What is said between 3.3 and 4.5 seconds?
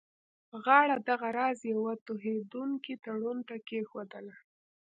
ته کښېښودله.